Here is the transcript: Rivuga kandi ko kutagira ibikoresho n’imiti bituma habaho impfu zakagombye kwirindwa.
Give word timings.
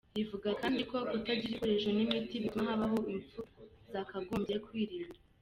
Rivuga 0.15 0.49
kandi 0.61 0.81
ko 0.89 0.97
kutagira 1.11 1.49
ibikoresho 1.49 1.89
n’imiti 1.93 2.43
bituma 2.43 2.69
habaho 2.71 2.99
impfu 3.13 3.39
zakagombye 3.93 4.55
kwirindwa. 4.65 5.13